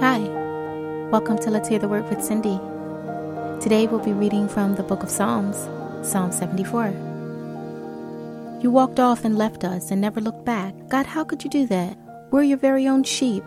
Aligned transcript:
Hi, 0.00 0.18
welcome 1.10 1.38
to 1.38 1.48
Let's 1.50 1.70
Hear 1.70 1.78
the 1.78 1.88
Word 1.88 2.06
with 2.10 2.22
Cindy. 2.22 2.60
Today 3.62 3.86
we'll 3.86 4.04
be 4.04 4.12
reading 4.12 4.46
from 4.46 4.74
the 4.74 4.82
book 4.82 5.02
of 5.02 5.08
Psalms, 5.08 5.56
Psalm 6.06 6.30
74. 6.32 6.88
You 8.60 8.70
walked 8.70 9.00
off 9.00 9.24
and 9.24 9.38
left 9.38 9.64
us 9.64 9.90
and 9.90 9.98
never 9.98 10.20
looked 10.20 10.44
back. 10.44 10.74
God, 10.88 11.06
how 11.06 11.24
could 11.24 11.42
you 11.42 11.48
do 11.48 11.66
that? 11.68 11.96
We're 12.30 12.42
your 12.42 12.58
very 12.58 12.86
own 12.86 13.04
sheep. 13.04 13.42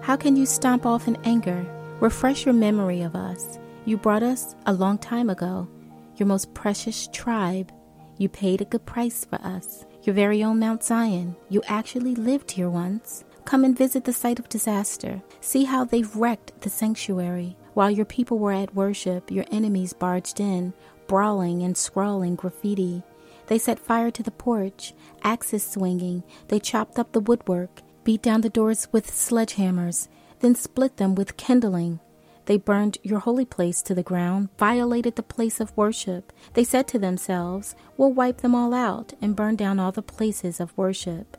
How 0.00 0.16
can 0.16 0.36
you 0.36 0.46
stomp 0.46 0.86
off 0.86 1.06
in 1.06 1.18
anger? 1.24 1.66
Refresh 2.00 2.46
your 2.46 2.54
memory 2.54 3.02
of 3.02 3.14
us. 3.14 3.58
You 3.84 3.98
brought 3.98 4.22
us 4.22 4.56
a 4.64 4.72
long 4.72 4.96
time 4.96 5.28
ago, 5.28 5.68
your 6.16 6.28
most 6.28 6.54
precious 6.54 7.08
tribe. 7.12 7.70
You 8.16 8.30
paid 8.30 8.62
a 8.62 8.64
good 8.64 8.86
price 8.86 9.26
for 9.26 9.36
us. 9.42 9.84
Your 10.04 10.14
very 10.14 10.42
own 10.42 10.60
Mount 10.60 10.82
Zion. 10.82 11.36
You 11.50 11.60
actually 11.68 12.14
lived 12.14 12.52
here 12.52 12.70
once. 12.70 13.24
Come 13.48 13.64
and 13.64 13.74
visit 13.74 14.04
the 14.04 14.12
site 14.12 14.38
of 14.38 14.50
disaster. 14.50 15.22
See 15.40 15.64
how 15.64 15.82
they've 15.82 16.14
wrecked 16.14 16.60
the 16.60 16.68
sanctuary. 16.68 17.56
While 17.72 17.90
your 17.90 18.04
people 18.04 18.38
were 18.38 18.52
at 18.52 18.74
worship, 18.74 19.30
your 19.30 19.46
enemies 19.50 19.94
barged 19.94 20.38
in, 20.38 20.74
brawling 21.06 21.62
and 21.62 21.74
scrawling 21.74 22.34
graffiti. 22.34 23.02
They 23.46 23.56
set 23.56 23.78
fire 23.78 24.10
to 24.10 24.22
the 24.22 24.30
porch, 24.30 24.92
axes 25.22 25.66
swinging. 25.66 26.24
They 26.48 26.60
chopped 26.60 26.98
up 26.98 27.12
the 27.12 27.20
woodwork, 27.20 27.80
beat 28.04 28.20
down 28.20 28.42
the 28.42 28.50
doors 28.50 28.86
with 28.92 29.10
sledgehammers, 29.10 30.08
then 30.40 30.54
split 30.54 30.98
them 30.98 31.14
with 31.14 31.38
kindling. 31.38 32.00
They 32.44 32.58
burned 32.58 32.98
your 33.02 33.20
holy 33.20 33.46
place 33.46 33.80
to 33.84 33.94
the 33.94 34.02
ground, 34.02 34.50
violated 34.58 35.16
the 35.16 35.22
place 35.22 35.58
of 35.58 35.74
worship. 35.74 36.34
They 36.52 36.64
said 36.64 36.86
to 36.88 36.98
themselves, 36.98 37.74
We'll 37.96 38.12
wipe 38.12 38.42
them 38.42 38.54
all 38.54 38.74
out 38.74 39.14
and 39.22 39.34
burn 39.34 39.56
down 39.56 39.80
all 39.80 39.92
the 39.92 40.02
places 40.02 40.60
of 40.60 40.76
worship. 40.76 41.38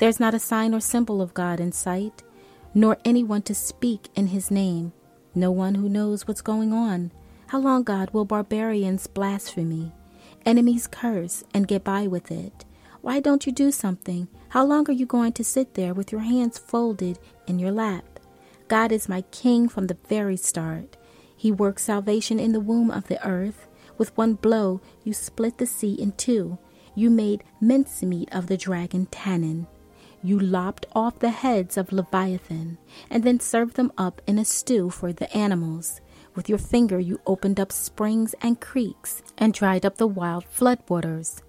There's 0.00 0.18
not 0.18 0.32
a 0.32 0.38
sign 0.38 0.72
or 0.72 0.80
symbol 0.80 1.20
of 1.20 1.34
God 1.34 1.60
in 1.60 1.72
sight, 1.72 2.22
nor 2.72 2.96
anyone 3.04 3.42
to 3.42 3.54
speak 3.54 4.08
in 4.14 4.28
his 4.28 4.50
name. 4.50 4.94
No 5.34 5.50
one 5.50 5.74
who 5.74 5.90
knows 5.90 6.26
what's 6.26 6.40
going 6.40 6.72
on. 6.72 7.12
How 7.48 7.58
long, 7.58 7.82
God, 7.82 8.08
will 8.14 8.24
barbarians 8.24 9.06
blaspheme? 9.06 9.92
Enemies 10.46 10.86
curse 10.86 11.44
and 11.52 11.68
get 11.68 11.84
by 11.84 12.06
with 12.06 12.32
it. 12.32 12.64
Why 13.02 13.20
don't 13.20 13.44
you 13.44 13.52
do 13.52 13.70
something? 13.70 14.28
How 14.48 14.64
long 14.64 14.88
are 14.88 14.94
you 14.94 15.04
going 15.04 15.34
to 15.34 15.44
sit 15.44 15.74
there 15.74 15.92
with 15.92 16.12
your 16.12 16.22
hands 16.22 16.56
folded 16.56 17.18
in 17.46 17.58
your 17.58 17.70
lap? 17.70 18.18
God 18.68 18.92
is 18.92 19.06
my 19.06 19.20
king 19.32 19.68
from 19.68 19.86
the 19.86 19.98
very 20.08 20.38
start. 20.38 20.96
He 21.36 21.52
works 21.52 21.82
salvation 21.82 22.40
in 22.40 22.52
the 22.52 22.60
womb 22.60 22.90
of 22.90 23.08
the 23.08 23.22
earth. 23.26 23.66
With 23.98 24.16
one 24.16 24.32
blow, 24.32 24.80
you 25.04 25.12
split 25.12 25.58
the 25.58 25.66
sea 25.66 25.92
in 25.92 26.12
two. 26.12 26.56
You 26.94 27.10
made 27.10 27.44
mincemeat 27.60 28.30
of 28.32 28.46
the 28.46 28.56
dragon 28.56 29.04
Tannin 29.10 29.66
you 30.22 30.38
lopped 30.38 30.86
off 30.94 31.18
the 31.18 31.30
heads 31.30 31.76
of 31.76 31.92
Leviathan, 31.92 32.78
and 33.08 33.24
then 33.24 33.40
served 33.40 33.76
them 33.76 33.92
up 33.96 34.20
in 34.26 34.38
a 34.38 34.44
stew 34.44 34.90
for 34.90 35.12
the 35.12 35.34
animals. 35.36 36.00
With 36.34 36.48
your 36.48 36.58
finger 36.58 36.98
you 36.98 37.20
opened 37.26 37.58
up 37.58 37.72
springs 37.72 38.34
and 38.40 38.60
creeks, 38.60 39.22
and 39.38 39.52
dried 39.52 39.84
up 39.84 39.96
the 39.96 40.06
wild 40.06 40.44
flood 40.44 40.78
waters. 40.88 41.42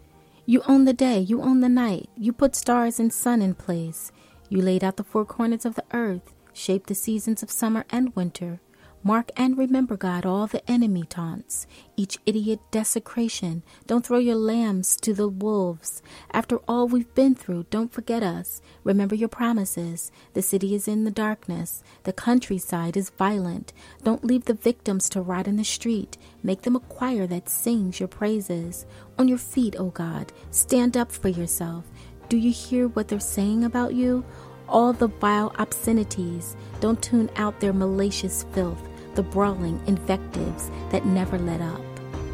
You 0.46 0.64
own 0.68 0.86
the 0.86 0.94
day, 0.94 1.20
you 1.20 1.42
own 1.42 1.60
the 1.60 1.70
night, 1.70 2.10
you 2.18 2.34
put 2.34 2.56
stars 2.56 3.00
and 3.00 3.14
sun 3.14 3.42
in 3.42 3.54
place. 3.54 4.12
You 4.50 4.62
laid 4.62 4.84
out 4.84 4.98
the 4.98 5.04
four 5.04 5.26
corners 5.26 5.66
of 5.66 5.76
the 5.76 5.86
earth, 5.94 6.34
shaped 6.54 6.88
the 6.88 6.96
seasons 6.96 7.44
of 7.44 7.52
summer 7.52 7.86
and 7.90 8.16
winter. 8.16 8.60
Mark 9.04 9.32
and 9.36 9.58
remember, 9.58 9.98
God, 9.98 10.28
all 10.28 10.46
the 10.46 10.70
enemy 10.70 11.04
taunts, 11.04 11.66
each 11.98 12.20
idiot 12.28 12.60
desecration. 12.70 13.64
Don't 13.88 14.06
throw 14.06 14.20
your 14.20 14.36
lambs 14.36 14.96
to 14.98 15.12
the 15.12 15.28
wolves. 15.28 16.04
After 16.32 16.58
all 16.68 16.88
we've 16.88 17.12
been 17.16 17.34
through, 17.34 17.66
don't 17.72 17.92
forget 17.92 18.22
us. 18.22 18.62
Remember 18.84 19.16
your 19.16 19.28
promises. 19.28 20.12
The 20.34 20.44
city 20.44 20.75
is 20.75 20.88
in 20.88 21.03
the 21.03 21.09
darkness. 21.09 21.81
The 22.03 22.14
countryside 22.14 22.96
is 22.96 23.09
violent. 23.09 23.74
Don't 24.03 24.24
leave 24.24 24.46
the 24.46 24.53
victims 24.53 25.09
to 25.09 25.22
rot 25.22 25.48
in 25.48 25.56
the 25.56 25.64
street. 25.64 26.20
Make 26.44 26.62
them 26.62 26.75
a 26.75 26.80
choir 26.80 27.25
that 27.25 27.50
sings 27.50 28.00
your 28.00 28.08
praises. 28.08 28.86
On 29.18 29.28
your 29.28 29.40
feet, 29.40 29.75
O 29.80 29.90
God, 29.90 30.31
stand 30.52 30.96
up 30.96 31.12
for 31.12 31.30
yourself. 31.30 31.86
Do 32.30 32.38
you 32.38 32.52
hear 32.52 32.88
what 32.88 33.08
they're 33.08 33.20
saying 33.20 33.64
about 33.64 33.96
you? 33.96 34.24
All 34.70 34.94
the 34.94 35.08
vile 35.08 35.56
obscenities. 35.58 36.56
Don't 36.80 37.02
tune 37.02 37.31
out 37.36 37.59
their 37.59 37.74
malicious 37.74 38.46
filth 38.54 38.88
the 39.16 39.24
brawling 39.24 39.82
invectives 39.88 40.72
that 40.92 41.06
never 41.06 41.38
let 41.38 41.62
up. 41.62 41.82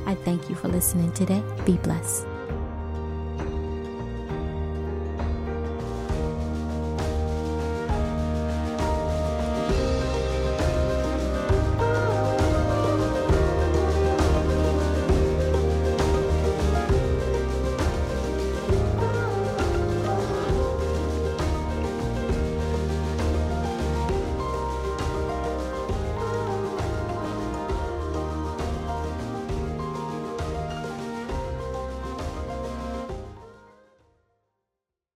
I 0.05 0.15
thank 0.15 0.49
you 0.49 0.55
for 0.55 0.67
listening 0.67 1.11
today. 1.13 1.43
Be 1.65 1.77
blessed. 1.77 2.36